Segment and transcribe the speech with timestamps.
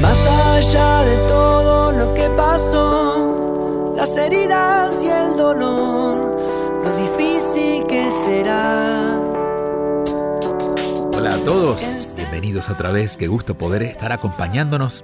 [0.00, 6.36] Más allá de todo lo que pasó, las heridas y el dolor,
[6.84, 9.20] lo difícil que será.
[11.16, 15.02] Hola a todos, bienvenidos otra vez, qué gusto poder estar acompañándonos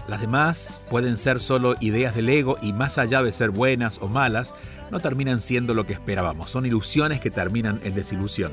[0.07, 4.07] Las demás pueden ser solo ideas del ego y más allá de ser buenas o
[4.07, 4.53] malas,
[4.91, 6.51] no terminan siendo lo que esperábamos.
[6.51, 8.51] Son ilusiones que terminan en desilusión.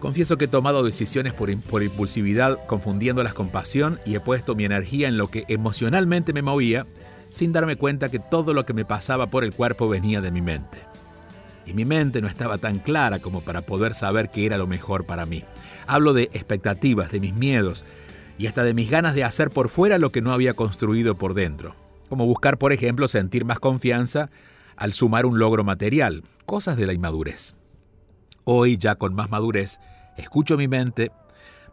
[0.00, 5.08] Confieso que he tomado decisiones por, impulsividad, confundiéndolas con pasión y he puesto mi energía
[5.08, 6.86] en lo que emocionalmente me movía,
[7.30, 10.40] sin darme cuenta que todo lo que me pasaba por el cuerpo venía de mi
[10.40, 10.87] mente.
[11.68, 15.04] Y mi mente no estaba tan clara como para poder saber qué era lo mejor
[15.04, 15.44] para mí.
[15.86, 17.84] Hablo de expectativas, de mis miedos
[18.38, 21.34] y hasta de mis ganas de hacer por fuera lo que no había construido por
[21.34, 21.76] dentro.
[22.08, 24.30] Como buscar, por ejemplo, sentir más confianza
[24.76, 27.54] al sumar un logro material, cosas de la inmadurez.
[28.44, 29.78] Hoy, ya con más madurez,
[30.16, 31.12] escucho mi mente,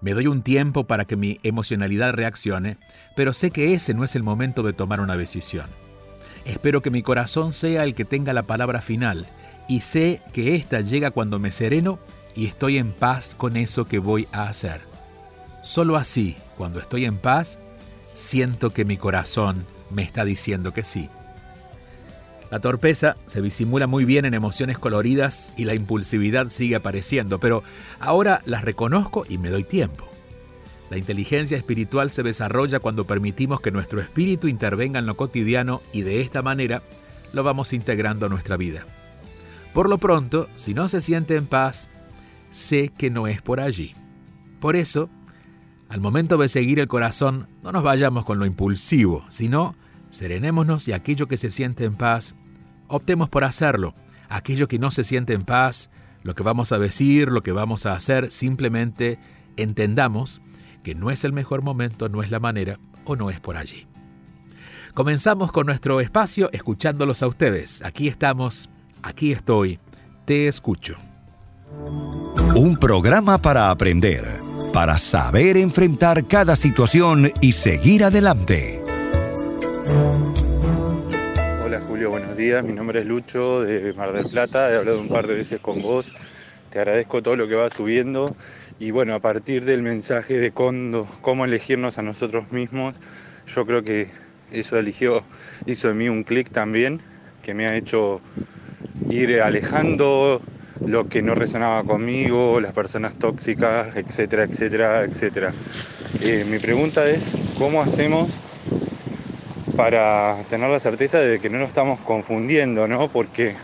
[0.02, 2.78] me doy un tiempo para que mi emocionalidad reaccione,
[3.16, 5.68] pero sé que ese no es el momento de tomar una decisión.
[6.44, 9.26] Espero que mi corazón sea el que tenga la palabra final
[9.68, 12.00] y sé que ésta llega cuando me sereno
[12.36, 14.82] y estoy en paz con eso que voy a hacer.
[15.64, 17.58] Solo así, cuando estoy en paz,
[18.14, 21.10] siento que mi corazón me está diciendo que sí.
[22.52, 27.64] La torpeza se disimula muy bien en emociones coloridas y la impulsividad sigue apareciendo, pero
[28.00, 30.08] ahora las reconozco y me doy tiempo.
[30.90, 36.04] La inteligencia espiritual se desarrolla cuando permitimos que nuestro espíritu intervenga en lo cotidiano y
[36.04, 36.84] de esta manera
[37.34, 38.86] lo vamos integrando a nuestra vida.
[39.76, 41.90] Por lo pronto, si no se siente en paz,
[42.50, 43.94] sé que no es por allí.
[44.62, 45.10] Por eso,
[45.90, 49.76] al momento de seguir el corazón, no nos vayamos con lo impulsivo, sino
[50.12, 52.36] serenémonos y aquello que se siente en paz,
[52.88, 53.96] optemos por hacerlo.
[54.30, 55.90] Aquello que no se siente en paz,
[56.24, 59.20] lo que vamos a decir, lo que vamos a hacer, simplemente
[59.58, 60.42] entendamos
[60.84, 63.88] que no es el mejor momento, no es la manera o no es por allí.
[64.94, 67.82] Comenzamos con nuestro espacio escuchándolos a ustedes.
[67.84, 68.70] Aquí estamos
[69.06, 69.78] Aquí estoy,
[70.26, 70.98] te escucho.
[72.56, 74.26] Un programa para aprender,
[74.74, 78.82] para saber enfrentar cada situación y seguir adelante.
[81.64, 82.66] Hola Julio, buenos días.
[82.66, 84.72] Mi nombre es Lucho de Mar del Plata.
[84.72, 86.12] He hablado un par de veces con vos.
[86.72, 88.36] Te agradezco todo lo que vas subiendo.
[88.80, 92.96] Y bueno, a partir del mensaje de Condo, cómo elegirnos a nosotros mismos,
[93.56, 94.10] yo creo que
[94.52, 95.24] eso eligió,
[95.68, 97.02] hizo de mí un clic también,
[97.44, 98.20] que me ha hecho
[99.10, 100.42] ir alejando
[100.86, 105.54] lo que no resonaba conmigo, las personas tóxicas, etcétera, etcétera, etcétera.
[106.22, 108.40] Eh, mi pregunta es, ¿cómo hacemos
[109.76, 113.10] para tener la certeza de que no nos estamos confundiendo, ¿no?
[113.10, 113.56] Porque,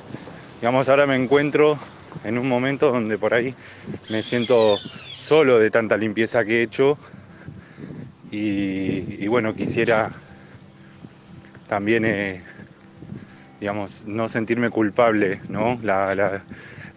[0.59, 1.77] digamos, ahora me encuentro
[2.23, 3.53] en un momento donde por ahí
[4.09, 4.77] me siento
[5.17, 6.97] solo de tanta limpieza que he hecho
[8.31, 10.11] y, bueno, quisiera
[11.67, 12.41] también, eh,
[13.61, 15.79] digamos, no sentirme culpable, ¿no?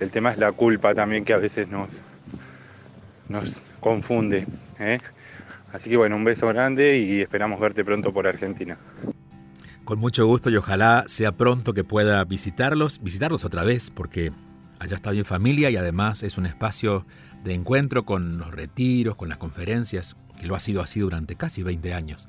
[0.01, 1.91] el tema es la culpa también que a veces nos,
[3.29, 4.47] nos confunde.
[4.81, 4.99] ¿eh?
[5.75, 8.79] Así que bueno, un beso grande y esperamos verte pronto por Argentina.
[9.85, 14.33] Con mucho gusto y ojalá sea pronto que pueda visitarlos, visitarlos otra vez, porque
[14.79, 17.07] allá está bien familia y además es un espacio
[17.45, 21.63] de encuentro con los retiros, con las conferencias, que lo ha sido así durante casi
[21.63, 22.27] 20 años.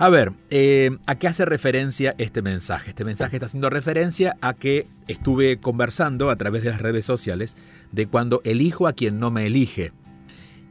[0.00, 2.90] A ver, eh, ¿a qué hace referencia este mensaje?
[2.90, 7.56] Este mensaje está haciendo referencia a que estuve conversando a través de las redes sociales
[7.90, 9.92] de cuando elijo a quien no me elige.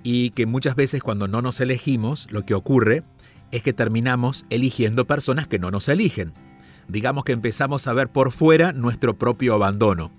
[0.02, 3.04] Y que muchas veces cuando no nos elegimos, lo que ocurre
[3.52, 6.32] es que terminamos eligiendo personas que no nos eligen.
[6.88, 10.10] Digamos que empezamos a ver por fuera nuestro propio abandono.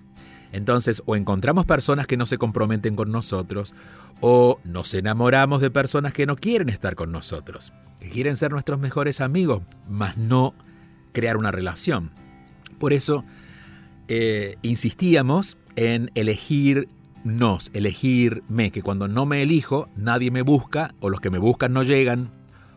[0.52, 3.74] Entonces, o encontramos personas que no se comprometen con nosotros,
[4.20, 8.78] o nos enamoramos de personas que no quieren estar con nosotros, que quieren ser nuestros
[8.78, 10.54] mejores amigos, mas no
[11.12, 12.10] crear una relación.
[12.78, 13.24] Por eso
[14.08, 21.20] eh, insistíamos en elegirnos, elegirme, que cuando no me elijo, nadie me busca, o los
[21.20, 22.30] que me buscan no llegan,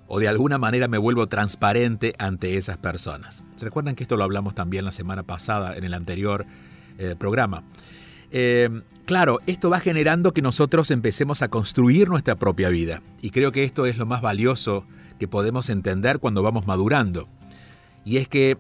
[0.08, 3.46] o de alguna manera me vuelvo transparente ante esas personas.
[3.56, 6.46] ¿Se recuerdan que esto lo hablamos también la semana pasada en el anterior
[6.98, 7.64] eh, programa.
[8.32, 8.70] Eh,
[9.06, 13.02] claro, esto va generando que nosotros empecemos a construir nuestra propia vida.
[13.22, 14.86] Y creo que esto es lo más valioso
[15.20, 17.28] que podemos entender cuando vamos madurando.
[18.04, 18.58] Y es que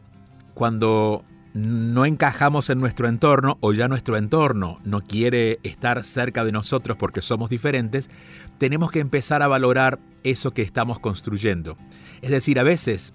[0.54, 1.24] cuando
[1.54, 6.98] no encajamos en nuestro entorno o ya nuestro entorno no quiere estar cerca de nosotros
[6.98, 8.10] porque somos diferentes,
[8.58, 11.78] tenemos que empezar a valorar eso que estamos construyendo.
[12.22, 13.14] Es decir, a veces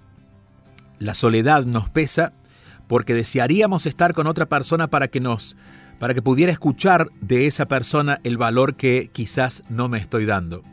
[0.99, 2.33] la soledad nos pesa
[2.87, 5.55] porque desearíamos estar con otra persona para que nos
[5.99, 10.63] para que pudiera escuchar de esa persona el valor que quizás no me estoy dando.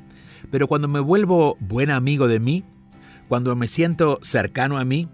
[0.51, 2.63] Pero cuando me vuelvo buen amigo de mí,
[3.29, 5.09] cuando me siento cercano a mí,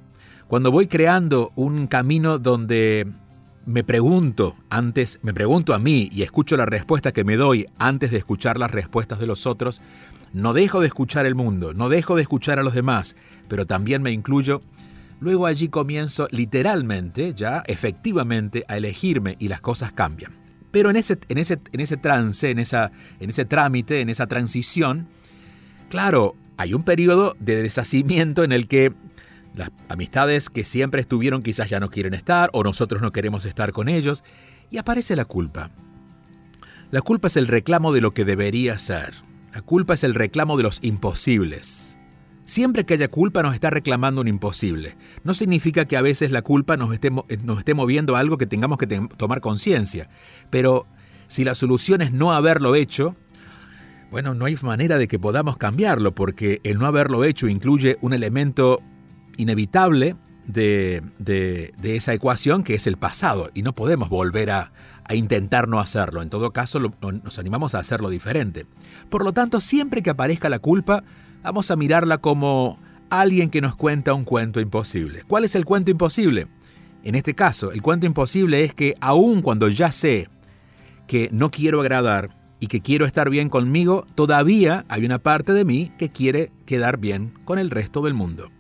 [0.49, 3.07] cuando voy creando un camino donde
[3.67, 8.11] me pregunto antes, me pregunto a mí y escucho la respuesta que me doy antes
[8.11, 9.81] de escuchar las respuestas de los otros,
[10.33, 13.15] no dejo de escuchar el mundo, no dejo de escuchar a los demás,
[13.49, 14.63] pero también me incluyo
[15.21, 20.33] Luego allí comienzo literalmente, ya efectivamente, a elegirme y las cosas cambian.
[20.71, 24.27] Pero en ese, en ese, en ese trance, en, esa, en ese trámite, en esa
[24.27, 25.09] transición,
[25.91, 28.93] claro, hay un periodo de deshacimiento en el que
[29.55, 33.73] las amistades que siempre estuvieron quizás ya no quieren estar o nosotros no queremos estar
[33.73, 34.25] con ellos
[34.71, 35.71] y aparece la culpa.
[36.91, 39.15] La culpa es el reclamo de lo que debería ser.
[39.53, 41.99] La culpa es el reclamo de los imposibles.
[42.51, 44.97] Siempre que haya culpa nos está reclamando un imposible.
[45.23, 48.89] No significa que a veces la culpa nos esté, moviendo a algo que tengamos que
[48.89, 50.11] tomar conciencia.
[50.51, 50.85] Pero
[51.29, 53.15] si la solución es no haberlo hecho,
[54.11, 58.15] bueno, no hay manera de que podamos cambiarlo porque el no haberlo hecho incluye un
[58.15, 58.81] elemento
[59.37, 60.17] inevitable
[60.49, 64.73] de, esa ecuación que es el pasado y no podemos volver a,
[65.13, 66.21] intentar no hacerlo.
[66.21, 68.67] En todo caso, nos animamos a hacerlo diferente.
[69.09, 71.05] Por lo tanto, siempre que aparezca la culpa,
[71.43, 72.79] vamos a mirarla como
[73.11, 75.23] alguien que nos cuenta un cuento imposible.
[75.27, 76.47] ¿Cuál es el cuento imposible?
[77.03, 80.29] En este caso, el cuento imposible es que aun cuando ya sé
[81.07, 85.65] que no quiero agradar y que quiero estar bien conmigo, todavía hay una parte de
[85.65, 88.51] mí que quiere quedar bien con el resto del mundo.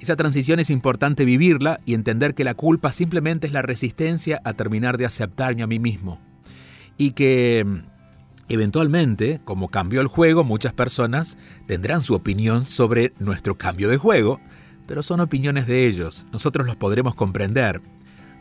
[0.00, 4.54] Esa transición es importante vivirla y entender que la culpa simplemente es la resistencia a
[4.54, 6.20] terminar de aceptarme a mí mismo.
[6.96, 7.66] Y que
[8.48, 11.36] Eventualmente, como cambió el juego, muchas personas
[11.66, 14.40] tendrán su opinión sobre nuestro cambio de juego,
[14.86, 17.82] pero son opiniones de ellos, nosotros los podremos comprender,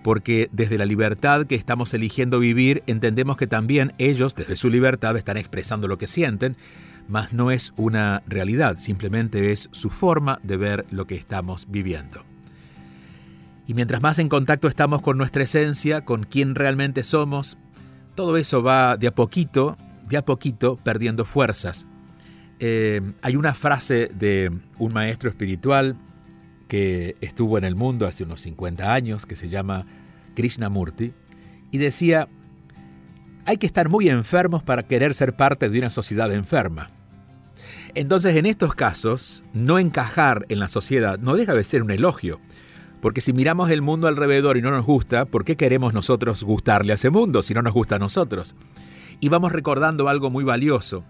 [0.04, 5.18] porque desde la libertad que estamos eligiendo vivir entendemos que también ellos, desde su libertad,
[5.18, 6.56] están expresando lo que sienten,
[7.10, 12.24] mas no es una realidad, simplemente es su forma de ver lo que estamos viviendo.
[13.66, 17.58] Y mientras más en contacto estamos con nuestra esencia, con quién realmente somos,
[18.16, 21.86] todo eso va de a poquito de a poquito perdiendo fuerzas.
[22.60, 25.96] Eh, hay una frase de un maestro espiritual
[26.68, 29.86] que estuvo en el mundo hace unos 50 años, que se llama
[30.36, 31.14] Krishnamurti,
[31.72, 32.28] y decía,
[33.46, 36.90] hay que estar muy enfermos para querer ser parte de una sociedad enferma.
[37.96, 42.40] Entonces, en estos casos, no encajar en la sociedad no deja de ser un elogio,
[43.02, 46.92] porque si miramos el mundo alrededor y no nos gusta, ¿por qué queremos nosotros gustarle
[46.92, 48.56] a ese mundo si no nos gusta a nosotros?
[49.20, 51.04] Y vamos recordando algo muy valioso,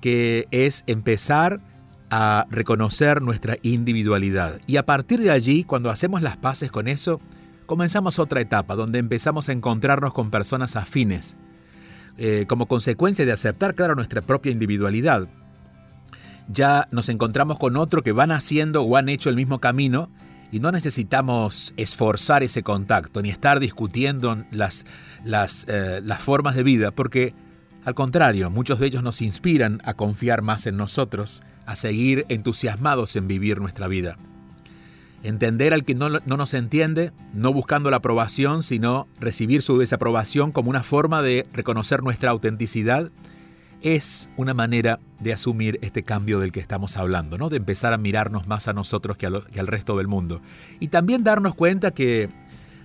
[0.00, 1.60] que es empezar
[2.10, 4.60] a reconocer nuestra individualidad.
[4.66, 7.20] Y a partir de allí, cuando hacemos las paces con eso,
[7.66, 11.36] comenzamos otra etapa donde empezamos a encontrarnos con personas afines,
[12.18, 15.26] eh, como consecuencia de aceptar, claro, nuestra propia individualidad.
[16.48, 20.10] Ya nos encontramos con otro que van haciendo o han hecho el mismo camino
[20.50, 24.84] y no necesitamos esforzar ese contacto ni estar discutiendo las,
[25.24, 27.34] las, eh, las formas de vida, porque
[27.84, 33.16] al contrario, muchos de ellos nos inspiran a confiar más en nosotros, a seguir entusiasmados
[33.16, 34.16] en vivir nuestra vida.
[35.24, 40.70] Entender al que no, nos entiende, no buscando la aprobación, sino recibir su desaprobación como
[40.70, 43.10] una forma de reconocer nuestra autenticidad,
[43.82, 47.48] es una manera de asumir este cambio del que estamos hablando, ¿no?
[47.48, 50.40] de empezar a mirarnos más a nosotros que, al resto del mundo.
[50.78, 52.28] Y también darnos cuenta que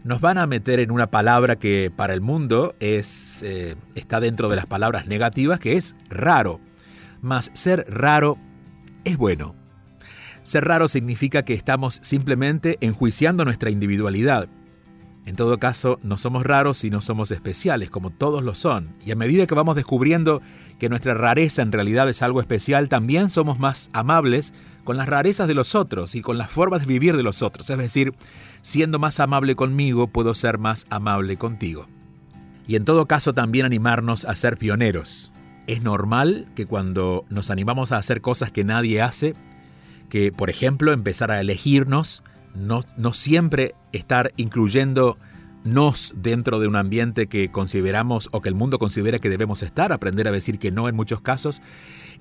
[0.07, 4.47] nos van a meter en una palabra que para el mundo es, eh, está dentro
[4.47, 6.61] de las palabras negativas, que es raro.
[7.21, 8.37] Mas ser raro
[9.03, 9.53] es bueno.
[10.43, 14.47] Ser raro significa que estamos simplemente enjuiciando nuestra individualidad.
[15.25, 18.95] En todo caso, no somos raros y no somos especiales, como todos lo son.
[19.05, 20.41] Y a medida que vamos descubriendo
[20.79, 24.53] que nuestra rareza en realidad es algo especial, también somos más amables
[24.87, 27.69] con las rarezas de los otros y con las formas de vivir de los otros.
[27.69, 28.13] Es decir,
[28.61, 31.89] siendo más amable conmigo, puedo ser más amable contigo.
[32.69, 35.33] Y en todo caso, también animarnos a ser pioneros.
[35.67, 39.33] Es normal que cuando nos animamos a hacer cosas que nadie hace,
[40.07, 42.23] que por ejemplo empezar a elegirnos,
[42.55, 45.17] no, siempre estar incluyendo
[45.65, 49.91] nos dentro de un ambiente que consideramos o que el mundo considera que debemos estar,
[49.91, 51.61] aprender a decir que no en muchos casos,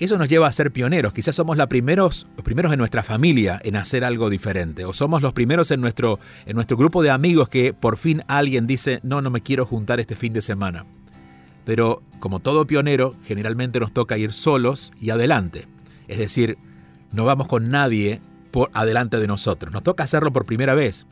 [0.04, 1.12] eso nos lleva a ser pioneros.
[1.12, 5.22] Quizás somos la primeros, los primeros en nuestra familia en hacer algo diferente, o somos
[5.22, 9.22] los primeros en nuestro, en nuestro grupo de amigos que por fin alguien dice, no,
[9.22, 10.84] no me quiero juntar este fin de semana.
[11.64, 15.66] Pero como todo pionero, generalmente nos toca ir solos y adelante.
[16.08, 16.58] Es decir,
[17.12, 19.72] no vamos con nadie por adelante de nosotros.
[19.72, 21.06] Nos toca hacerlo por primera vez.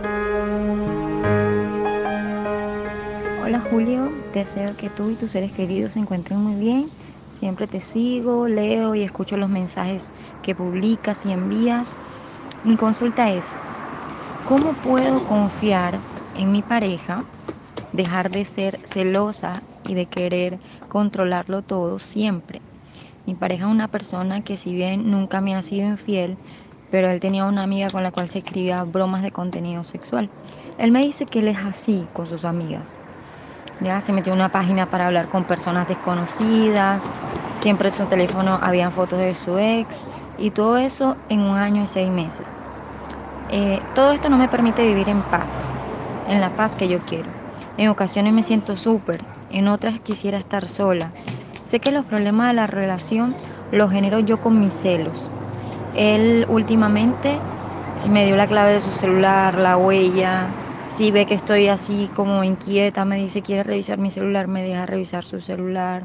[3.44, 6.90] Hola Julio, deseo que tú y tus seres queridos se encuentren muy bien.
[7.30, 10.10] Siempre te sigo, leo y escucho los mensajes
[10.42, 11.94] que publicas y envías.
[12.64, 13.58] Mi consulta es,
[14.48, 15.96] ¿cómo puedo confiar
[16.36, 17.22] en mi pareja,
[17.92, 20.58] dejar de ser celosa y de querer
[20.96, 22.62] controlarlo todo siempre.
[23.26, 26.38] Mi pareja es una persona que si bien nunca me ha sido infiel,
[26.88, 30.30] pero él tenía una amiga con la cual se escribía bromas de contenido sexual.
[30.78, 32.98] Él me dice que él es así con sus amigas.
[33.78, 37.12] Ya se metió una página para hablar con personas desconocidas.
[37.52, 40.06] Siempre en su teléfono habían fotos de su ex.
[40.38, 42.58] Y todo eso en un año y seis meses.
[43.50, 45.74] Eh, todo esto no me permite vivir en paz,
[46.24, 47.34] en la paz que yo quiero.
[47.76, 51.12] En ocasiones me siento súper, en otras quisiera estar sola.
[51.68, 53.34] Sé que los problemas de la relación
[53.70, 55.30] los genero yo con mis celos.
[55.96, 57.38] Él últimamente
[58.08, 60.48] me dio la clave de su celular, la huella.
[60.96, 64.86] Si ve que estoy así como inquieta, me dice quiere revisar mi celular, me deja
[64.86, 66.04] revisar su celular.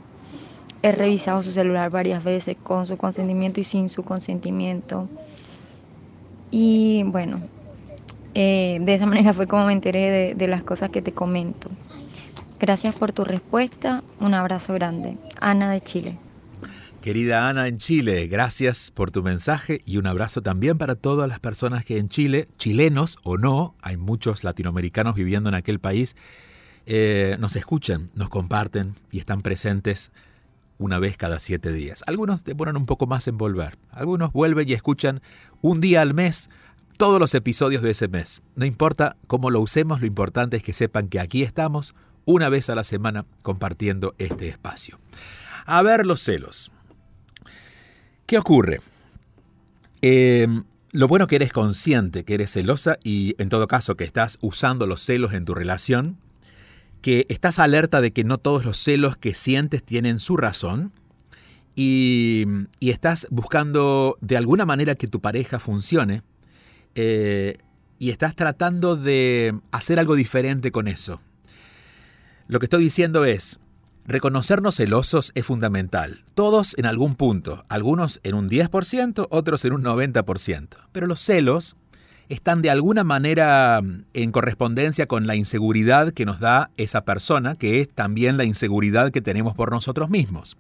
[0.81, 5.07] He revisado su celular varias veces con su consentimiento y sin su consentimiento.
[6.50, 7.41] Y bueno,
[8.33, 11.69] eh, de esa manera fue como me enteré de, de las cosas que te comento.
[12.62, 14.03] Gracias por tu respuesta.
[14.20, 15.18] Un abrazo grande.
[15.39, 16.20] Ana de Chile.
[17.01, 21.39] Querida Ana en Chile, gracias por tu mensaje y un abrazo también para todas las
[21.39, 26.15] personas que en Chile, chilenos o no, hay muchos latinoamericanos viviendo en aquel país,
[26.86, 30.12] eh, nos escuchan, nos comparten y están presentes
[30.77, 32.03] una vez cada siete días.
[32.06, 35.24] Algunos demoran un poco más en volver, algunos vuelven y escuchan
[35.63, 36.51] un día al mes
[37.00, 38.44] todos los episodios de ese mes.
[38.56, 42.70] No importa cómo lo usemos, lo importante es que sepan que aquí estamos una vez
[42.70, 45.00] a la semana compartiendo este espacio.
[45.66, 46.72] A ver los celos.
[48.25, 48.82] ¿Qué ocurre?
[50.01, 50.48] Eh,
[50.92, 54.88] lo bueno que eres consciente, que eres celosa y en todo caso que estás usando
[54.88, 56.18] los celos en tu relación,
[57.01, 60.92] que estás alerta de que no todos los celos que sientes tienen su razón
[61.75, 62.46] y,
[62.82, 66.22] estás buscando de alguna manera que tu pareja funcione
[66.96, 67.56] eh,
[67.98, 71.22] y estás tratando de hacer algo diferente con eso.
[72.51, 73.62] Lo que estoy diciendo es,
[74.05, 79.84] Reconocernos celosos es fundamental, todos en algún punto, algunos en un 10%, otros en un
[79.84, 81.77] 90%, pero los celos
[82.27, 87.55] están de alguna manera mm, en correspondencia con la inseguridad que nos da esa persona,
[87.55, 90.58] que es también la inseguridad que tenemos por nosotros mismos.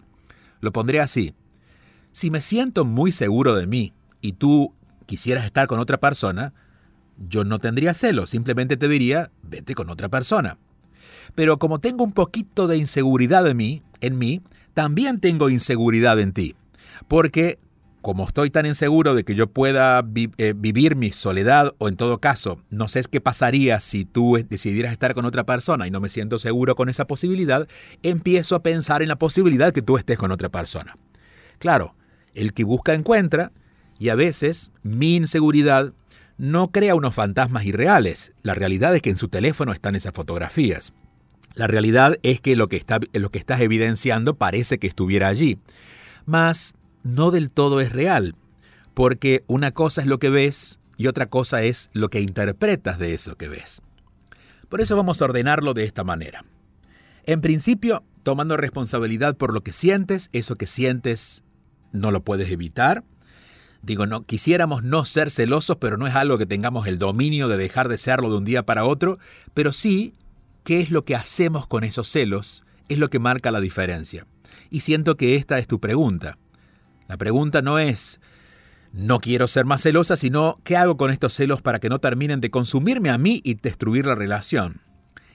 [0.61, 1.33] Lo pondré así.
[2.13, 4.73] Si me siento muy seguro de mí y tú
[5.07, 6.53] quisieras estar con otra persona,
[7.17, 10.57] yo no tendría celos, simplemente te diría, vete con otra persona.
[11.35, 14.41] Pero como tengo un poquito de inseguridad en mí, en mí,
[14.73, 16.55] también tengo inseguridad en ti.
[17.07, 17.59] Porque
[18.01, 20.03] como estoy tan inseguro de que yo pueda
[20.37, 24.91] eh, vivir mi soledad, o en todo caso, no sé qué pasaría si tú decidieras
[24.91, 27.67] estar con otra persona y no me siento seguro con esa posibilidad,
[28.01, 30.97] empiezo a pensar en la posibilidad que tú estés con otra persona.
[31.59, 31.95] Claro,
[32.33, 33.51] el que busca encuentra,
[33.99, 35.93] y a veces mi inseguridad
[36.37, 38.33] no crea unos fantasmas irreales.
[38.41, 40.91] La realidad es que en su teléfono están esas fotografías.
[41.55, 45.57] La realidad es que lo que, estás evidenciando parece que estuviera allí.
[46.25, 48.35] Mas no del todo es real,
[48.93, 53.13] porque una cosa es lo que ves y otra cosa es lo que interpretas de
[53.13, 53.81] eso que ves.
[54.69, 56.45] Por eso vamos a ordenarlo de esta manera.
[57.25, 61.43] En principio, tomando responsabilidad por lo que sientes, eso que sientes
[61.91, 63.03] no lo puedes evitar.
[63.81, 67.57] Digo, no quisiéramos no ser celosos, pero no es algo que tengamos el dominio de
[67.57, 69.17] dejar de serlo de un día para otro,
[69.53, 70.13] pero sí
[70.63, 74.25] qué es lo que hacemos con esos celos es lo que marca la diferencia.
[74.69, 76.37] Y siento que esta es tu pregunta.
[77.07, 78.19] La pregunta no es,
[78.93, 82.41] no quiero ser más celosa, sino, ¿qué hago con estos celos para que no terminen
[82.41, 84.81] de consumirme a mí y destruir la relación?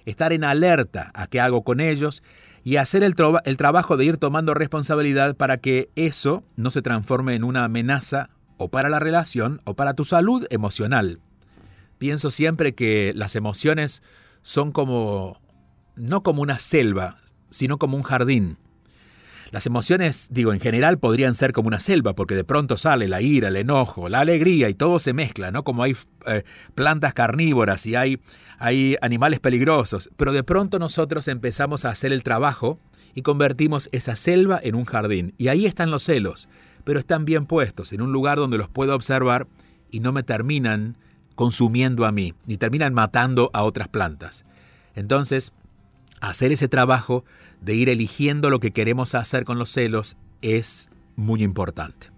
[0.05, 2.23] Estar en alerta a qué hago con ellos
[2.63, 7.35] y hacer el, el trabajo de ir tomando responsabilidad para que eso no se transforme
[7.35, 11.21] en una amenaza o para la relación o para tu salud emocional.
[11.99, 14.03] Pienso siempre que las emociones
[14.47, 15.41] son como,
[15.97, 17.19] no como una selva,
[17.51, 18.59] sino como un jardín.
[19.51, 23.21] Las emociones, digo, en general podrían ser como una selva, porque de pronto sale la
[23.21, 25.65] ira, el enojo, la alegría y todo se mezcla, ¿no?
[25.65, 25.97] Como hay
[26.29, 26.45] eh,
[26.77, 28.21] plantas carnívoras y hay,
[28.61, 32.79] hay animales peligrosos, pero de pronto nosotros empezamos a hacer el trabajo
[33.17, 35.35] y convertimos esa selva en un jardín.
[35.39, 36.49] Y ahí están los celos,
[36.85, 39.49] pero están bien puestos, en un lugar donde los puedo observar
[39.91, 40.97] y no me terminan
[41.37, 44.45] consumiendo a mí, ni terminan matando a otras plantas.
[44.97, 45.53] Entonces,
[46.21, 47.25] hacer ese trabajo
[47.61, 52.11] de ir eligiendo lo que queremos hacer con los celos es muy importante.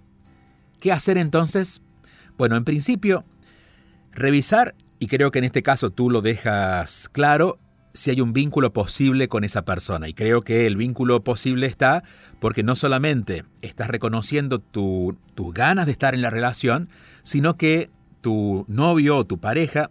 [0.81, 1.83] ¿Qué hacer entonces?
[2.39, 3.25] Bueno, en principio,
[4.13, 7.59] revisar, y creo que en este caso tú lo dejas claro,
[7.95, 10.09] si hay un vínculo posible con esa persona.
[10.09, 12.05] Y creo que el vínculo posible está
[12.39, 15.17] porque no solamente estás reconociendo tus
[15.53, 16.89] ganas de estar en la relación,
[17.25, 19.91] sino que tu novio o tu pareja,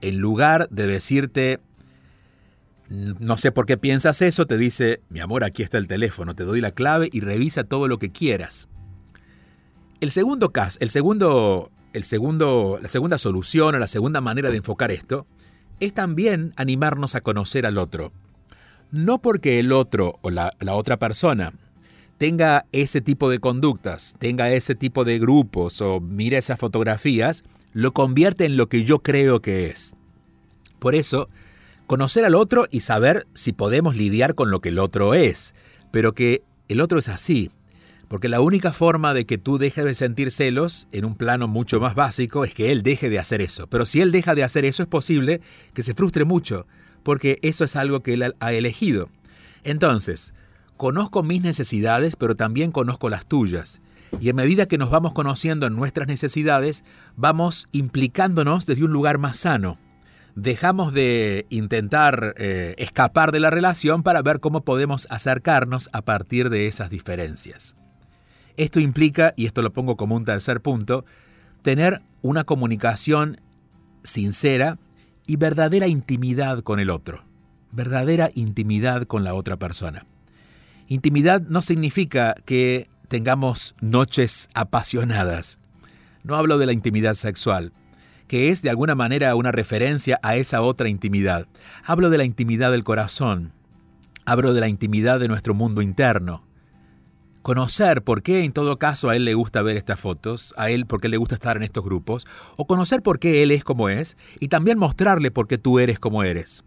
[0.00, 1.60] en lugar de decirte,
[2.88, 6.44] no sé por qué piensas eso, te dice, mi amor, aquí está el teléfono, te
[6.44, 8.68] doy la clave y revisa todo lo que quieras.
[10.00, 14.56] El segundo caso, el segundo, el segundo, la segunda solución o la segunda manera de
[14.56, 15.26] enfocar esto
[15.78, 18.12] es también animarnos a conocer al otro.
[18.90, 21.52] no porque el otro o la, la otra persona
[22.18, 27.92] tenga ese tipo de conductas, tenga ese tipo de grupos o mire esas fotografías, lo
[27.92, 29.96] convierte en lo que yo creo que es.
[30.78, 31.28] Por eso,
[31.86, 35.54] conocer al otro y saber si podemos lidiar con lo que el otro es,
[35.90, 37.50] pero que el otro es así.
[38.08, 41.78] Porque la única forma de que tú dejes de sentir celos en un plano mucho
[41.78, 43.68] más básico es que él deje de hacer eso.
[43.68, 45.40] Pero si él deja de hacer eso es posible
[45.74, 46.66] que se frustre mucho,
[47.04, 49.08] porque eso es algo que él ha elegido.
[49.62, 50.34] Entonces,
[50.80, 53.82] Conozco mis necesidades, pero también conozco las tuyas.
[54.18, 56.84] Y a medida que nos vamos conociendo en nuestras necesidades,
[57.16, 59.78] vamos implicándonos desde un lugar más sano.
[60.34, 66.50] Dejamos de intentar eh, escapar de la relación para ver cómo podemos acercarnos a partir
[66.50, 67.76] de esas diferencias.
[68.56, 71.04] Esto implica, y esto lo pongo como un tercer punto,
[71.62, 73.40] tener una comunicación
[74.02, 74.78] sincera
[75.26, 77.24] y verdadera intimidad con el otro,
[77.72, 80.06] verdadera intimidad con la otra persona.
[80.88, 85.58] Intimidad no significa que tengamos noches apasionadas.
[86.22, 87.72] No hablo de la intimidad sexual,
[88.28, 91.48] que es de alguna manera una referencia a esa otra intimidad.
[91.84, 93.52] Hablo de la intimidad del corazón.
[94.26, 96.46] Hablo de la intimidad de nuestro mundo interno.
[97.42, 100.86] Conocer por qué en todo caso a él le gusta ver estas fotos, a él
[100.86, 103.88] por qué le gusta estar en estos grupos, o conocer por qué él es como
[103.88, 106.62] es, y también mostrarle por qué tú eres como eres.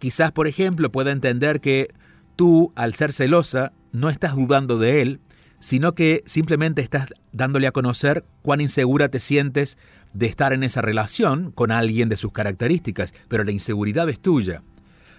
[0.00, 1.94] Quizás, por ejemplo, pueda entender que
[2.34, 5.20] tú, al ser celosa, no estás dudando de él,
[5.64, 9.78] sino que simplemente estás dándole a conocer cuán insegura te sientes
[10.12, 14.62] de estar en esa relación con alguien de sus características, pero la inseguridad es tuya.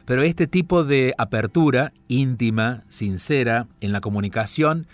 [0.06, 4.86] Pero este tipo de apertura íntima, sincera, en la comunicación,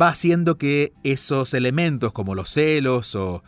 [0.00, 3.42] va haciendo que esos elementos como los celos o,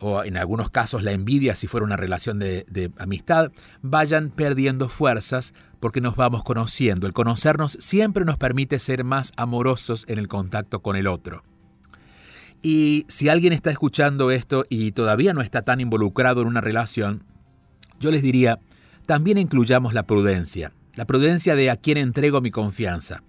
[0.00, 5.54] o en algunos casos la envidia si fuera una relación de, amistad, vayan perdiendo fuerzas
[5.78, 7.06] porque nos vamos conociendo.
[7.06, 11.44] El conocernos siempre nos permite ser más amorosos en el contacto con el otro.
[12.62, 17.24] Y si alguien está escuchando esto y todavía no está tan involucrado en una relación,
[18.00, 18.58] yo les diría,
[19.06, 23.22] también incluyamos la prudencia, la prudencia de a quién entrego mi confianza.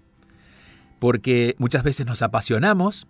[0.98, 3.06] Porque muchas veces nos apasionamos,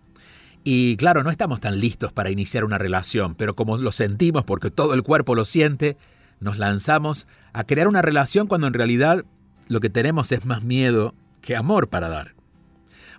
[0.64, 4.70] y claro, no estamos tan listos para iniciar una relación, pero como lo sentimos porque
[4.70, 5.96] todo el cuerpo lo siente,
[6.40, 9.24] nos lanzamos a crear una relación cuando en realidad
[9.68, 12.34] lo que tenemos es más miedo que amor para dar.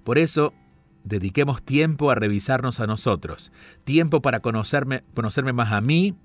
[0.03, 0.53] Por eso,
[1.03, 3.51] dediquemos tiempo a revisarnos a nosotros,
[3.83, 6.15] tiempo para conocerme, conocerme más a mí,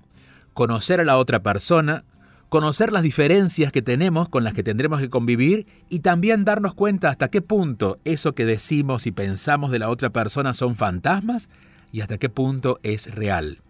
[0.53, 2.03] conocer a la otra persona,
[2.49, 7.09] conocer las diferencias que tenemos con las que tendremos que convivir y también darnos cuenta
[7.09, 11.49] hasta qué punto eso que decimos y pensamos de la otra persona son fantasmas
[11.91, 13.61] y hasta qué punto es real.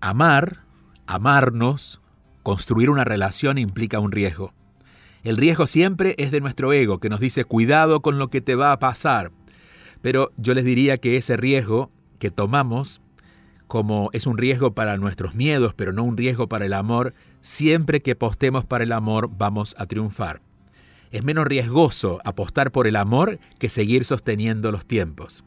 [0.00, 0.64] Amar,
[1.06, 2.00] amarnos,
[2.42, 4.54] construir una relación implica un riesgo.
[5.22, 8.54] El riesgo siempre es de nuestro ego, que nos dice cuidado con lo que te
[8.54, 9.32] va a pasar.
[10.00, 13.02] Pero yo les diría que ese riesgo que tomamos,
[13.66, 18.00] como es un riesgo para nuestros miedos, pero no un riesgo para el amor, siempre
[18.00, 20.40] que apostemos para el amor vamos a triunfar.
[21.10, 25.44] Es menos riesgoso apostar por el amor que seguir sosteniendo los tiempos.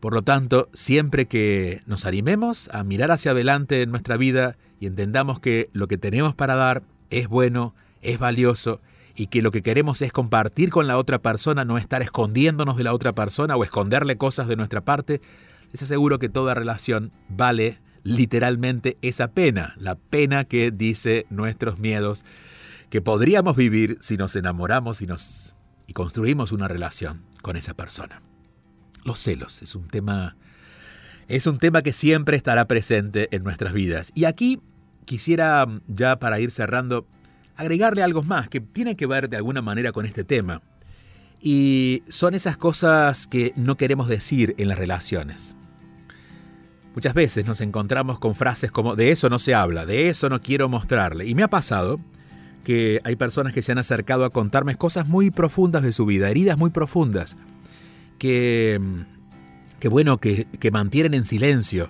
[0.00, 4.86] Por lo tanto, siempre que nos animemos a mirar hacia adelante en nuestra vida y
[4.86, 8.80] entendamos que lo que tenemos para dar es bueno, es valioso
[9.16, 12.84] y que lo que queremos es compartir con la otra persona, no estar escondiéndonos de
[12.84, 15.20] la otra persona o esconderle cosas de nuestra parte,
[15.72, 22.24] les aseguro que toda relación vale literalmente esa pena, la pena que dice nuestros miedos
[22.90, 25.54] que podríamos vivir si nos enamoramos y, nos,
[25.86, 28.22] y construimos una relación con esa persona.
[29.04, 30.36] Los celos es un tema
[31.28, 34.12] es un tema que siempre estará presente en nuestras vidas.
[34.14, 34.60] Y aquí
[35.04, 37.06] quisiera ya para ir cerrando
[37.54, 40.62] agregarle algo más que tiene que ver de alguna manera con este tema.
[41.40, 45.54] Y son esas cosas que no queremos decir en las relaciones.
[46.98, 50.42] Muchas veces nos encontramos con frases como de eso no se habla, de eso no
[50.42, 51.28] quiero mostrarle.
[51.28, 52.00] Y me ha pasado
[52.64, 56.28] que hay personas que se han acercado a contarme cosas muy profundas de su vida,
[56.28, 57.36] heridas muy profundas,
[58.18, 58.80] que,
[59.78, 61.88] que bueno, que, que mantienen en silencio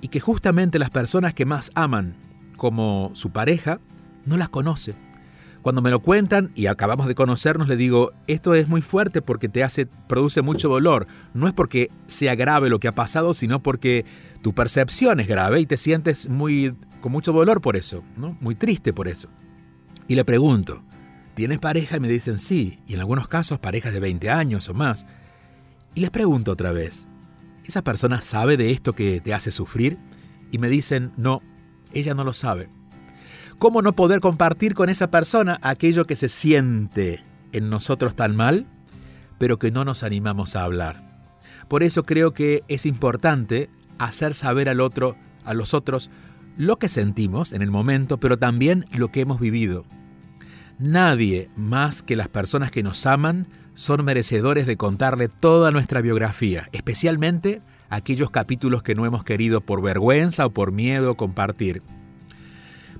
[0.00, 2.16] y que justamente las personas que más aman
[2.56, 3.78] como su pareja
[4.26, 4.96] no las conoce.
[5.62, 9.48] Cuando me lo cuentan y acabamos de conocernos, le digo, esto es muy fuerte porque
[9.48, 11.06] te hace, produce mucho dolor.
[11.34, 14.04] No es porque sea grave lo que ha pasado, sino porque
[14.40, 18.36] tu percepción es grave y te sientes muy, con mucho dolor por eso, ¿no?
[18.40, 19.28] muy triste por eso.
[20.06, 20.82] Y le pregunto,
[21.34, 21.96] ¿tienes pareja?
[21.96, 25.06] Y me dicen sí, y en algunos casos parejas de 20 años o más.
[25.94, 27.08] Y les pregunto otra vez,
[27.64, 29.98] ¿esa persona sabe de esto que te hace sufrir?
[30.50, 31.42] Y me dicen, no,
[31.92, 32.70] ella no lo sabe.
[33.58, 38.66] ¿Cómo no poder compartir con esa persona aquello que se siente en nosotros tan mal,
[39.38, 41.02] pero que no nos animamos a hablar.
[41.68, 43.68] Por eso creo que es importante
[43.98, 46.10] hacer saber al otro, a los otros,
[46.56, 49.84] lo que sentimos en el momento, pero también lo que hemos vivido.
[50.78, 56.68] Nadie más que las personas que nos aman son merecedores de contarle toda nuestra biografía,
[56.72, 61.82] especialmente aquellos capítulos que no hemos querido por vergüenza o por miedo compartir.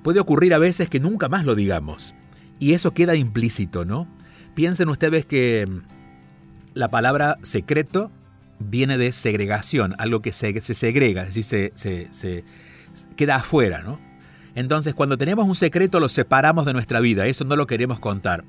[0.02, 2.14] Puede ocurrir a veces que nunca más lo digamos,
[2.58, 4.08] y eso queda implícito, ¿no?
[4.54, 5.68] Piensen ustedes que
[6.74, 8.10] la palabra secreto
[8.58, 12.44] viene de segregación, algo que se, segrega, es decir, se,
[13.16, 13.98] queda afuera, ¿no?
[14.54, 18.44] Entonces, cuando tenemos un secreto, lo separamos de nuestra vida, eso no lo queremos contar.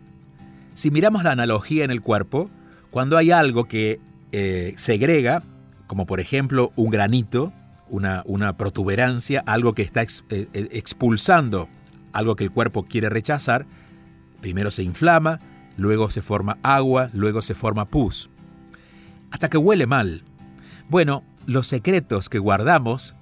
[0.73, 2.49] Si miramos la analogía en el cuerpo,
[2.89, 3.99] cuando hay algo que
[4.31, 5.43] eh, segrega,
[5.85, 7.53] como por ejemplo un granito,
[7.89, 11.69] una, una protuberancia, algo que está eh, eh, expulsando
[12.13, 13.65] algo que el cuerpo quiere rechazar,
[14.41, 15.39] primero se inflama,
[15.78, 18.30] luego se forma agua, luego se forma pus,
[19.32, 20.23] hasta que huele mal.
[20.89, 23.15] Bueno, los secretos que guardamos,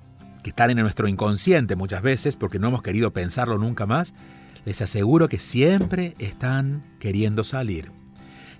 [0.44, 4.14] que están en nuestro inconsciente muchas veces porque no hemos querido pensarlo nunca más,
[4.66, 7.92] les aseguro que siempre están queriendo salir.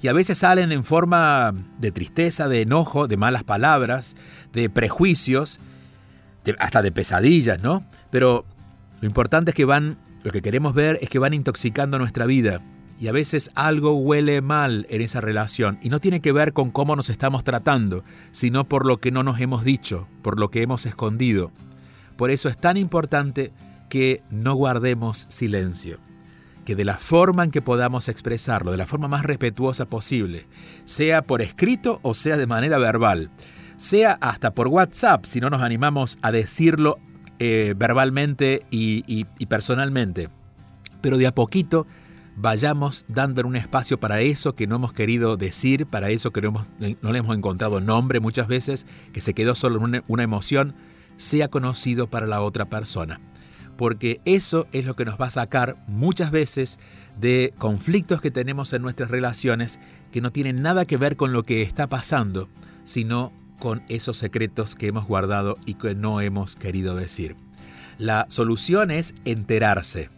[0.02, 4.16] Y a veces salen en forma de tristeza, de enojo, de malas palabras,
[4.54, 5.60] de prejuicios,
[6.60, 7.84] hasta de pesadillas, ¿no?
[8.10, 8.46] Pero
[9.02, 12.62] lo importante es que van, lo que queremos ver es que van intoxicando nuestra vida.
[13.00, 15.78] Y a veces algo huele mal en esa relación.
[15.84, 19.24] Y no tiene que ver con cómo nos estamos tratando, sino por lo que no
[19.24, 21.52] nos hemos dicho, por lo que hemos escondido.
[22.16, 23.52] Por eso es tan importante
[23.90, 26.00] que no guardemos silencio,
[26.66, 30.48] que de la forma en que podamos expresarlo, de la forma más respetuosa posible,
[30.86, 33.30] sea por escrito o sea de manera verbal,
[33.78, 37.00] sea hasta por WhatsApp, si no nos animamos a decirlo
[37.40, 40.30] eh, verbalmente y, personalmente,
[41.02, 41.86] pero de a poquito
[42.36, 46.66] vayamos dando un espacio para eso que no hemos querido decir, para eso que no,
[46.80, 50.76] le hemos encontrado nombre muchas veces, que se quedó solo en una emoción,
[51.18, 53.20] sea conocido para la otra persona.
[53.76, 56.80] Porque eso es lo que nos va a sacar muchas veces
[57.20, 59.80] de conflictos que tenemos en nuestras relaciones
[60.12, 62.50] que no tienen nada que ver con lo que está pasando,
[62.84, 67.36] sino con esos secretos que hemos guardado y que no hemos querido decir.
[67.98, 70.10] La solución es enterarse.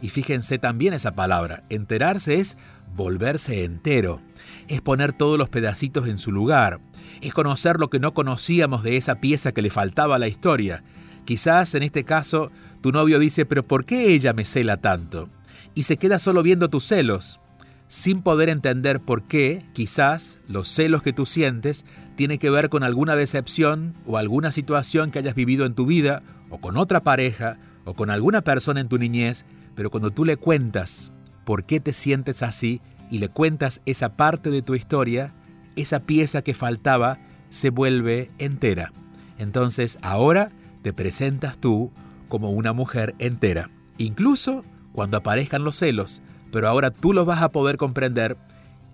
[0.00, 2.56] Y fíjense también esa palabra, enterarse es
[2.94, 4.20] volverse entero,
[4.68, 6.80] es poner todos los pedacitos en su lugar,
[7.20, 10.82] es conocer lo que no conocíamos de esa pieza que le faltaba a la historia.
[11.24, 15.28] Quizás en este caso tu novio dice, pero ¿por qué ella me cela tanto?
[15.74, 17.40] Y se queda solo viendo tus celos,
[17.88, 21.84] sin poder entender por qué, quizás, los celos que tú sientes
[22.16, 26.22] tienen que ver con alguna decepción o alguna situación que hayas vivido en tu vida,
[26.50, 29.44] o con otra pareja, o con alguna persona en tu niñez,
[29.74, 31.12] pero cuando tú le cuentas
[31.44, 35.34] por qué te sientes así y le cuentas esa parte de tu historia,
[35.76, 37.18] esa pieza que faltaba
[37.50, 38.92] se vuelve entera.
[39.38, 40.50] Entonces ahora
[40.82, 41.92] te presentas tú
[42.28, 46.22] como una mujer entera, incluso cuando aparezcan los celos,
[46.52, 48.36] pero ahora tú los vas a poder comprender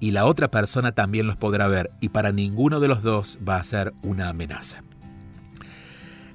[0.00, 3.56] y la otra persona también los podrá ver y para ninguno de los dos va
[3.56, 4.82] a ser una amenaza.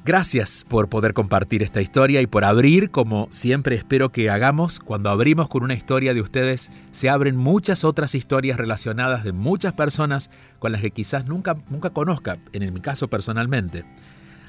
[0.08, 5.10] Gracias por poder compartir esta historia y por abrir, como siempre espero que hagamos, cuando
[5.10, 10.30] abrimos con una historia de ustedes, se abren muchas otras historias relacionadas de muchas personas
[10.60, 13.84] con las que quizás nunca, nunca conozca, en mi caso personalmente.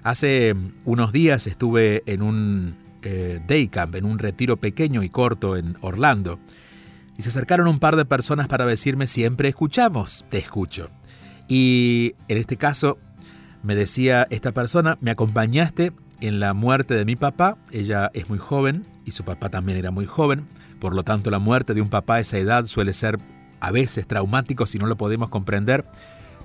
[0.04, 0.54] Hace
[0.84, 5.76] unos días estuve en un eh, day camp, en un retiro pequeño y corto en
[5.80, 6.38] Orlando,
[7.16, 10.90] y se acercaron un par de personas para decirme siempre escuchamos, te escucho.
[11.48, 12.98] Y en este caso
[13.62, 18.38] me decía esta persona, me acompañaste en la muerte de mi papá, ella es muy
[18.38, 20.46] joven y su papá también era muy joven,
[20.78, 23.18] por lo tanto la muerte de un papá a esa edad suele ser
[23.60, 25.84] a veces traumático si no lo podemos comprender,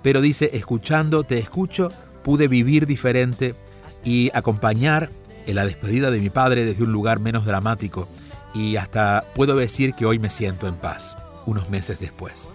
[0.01, 1.91] pero dice, escuchando, te escucho,
[2.23, 3.55] pude vivir diferente
[4.03, 5.09] y acompañar
[5.47, 8.07] en la despedida de mi padre desde un lugar menos dramático
[8.53, 12.49] y hasta puedo decir que hoy me siento en paz, unos meses después.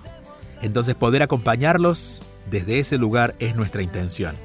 [0.63, 4.37] Entonces poder acompañarlos desde ese lugar es nuestra intención.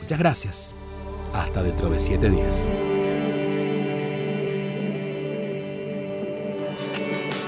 [0.00, 0.74] Muchas gracias.
[1.32, 2.68] Hasta dentro de siete días.